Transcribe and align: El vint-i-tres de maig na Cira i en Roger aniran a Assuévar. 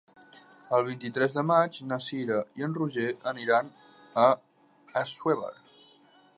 El 0.77 0.85
vint-i-tres 0.87 1.35
de 1.39 1.43
maig 1.49 1.77
na 1.91 1.99
Cira 2.07 2.39
i 2.61 2.67
en 2.69 2.73
Roger 2.79 3.05
aniran 3.35 3.69
a 4.25 4.27
Assuévar. 5.03 5.55